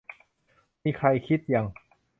[0.83, 1.65] มีใครคิด ยัง